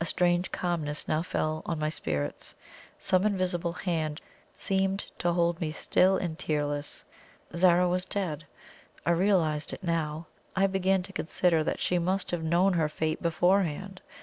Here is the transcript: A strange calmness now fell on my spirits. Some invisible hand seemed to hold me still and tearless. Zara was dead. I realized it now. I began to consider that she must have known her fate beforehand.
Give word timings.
A 0.00 0.06
strange 0.06 0.50
calmness 0.50 1.06
now 1.06 1.20
fell 1.20 1.60
on 1.66 1.78
my 1.78 1.90
spirits. 1.90 2.54
Some 2.98 3.26
invisible 3.26 3.74
hand 3.74 4.22
seemed 4.56 5.04
to 5.18 5.32
hold 5.34 5.60
me 5.60 5.72
still 5.72 6.16
and 6.16 6.38
tearless. 6.38 7.04
Zara 7.54 7.86
was 7.86 8.06
dead. 8.06 8.46
I 9.04 9.10
realized 9.10 9.74
it 9.74 9.82
now. 9.84 10.24
I 10.56 10.68
began 10.68 11.02
to 11.02 11.12
consider 11.12 11.62
that 11.64 11.80
she 11.80 11.98
must 11.98 12.30
have 12.30 12.42
known 12.42 12.72
her 12.72 12.88
fate 12.88 13.20
beforehand. 13.20 14.00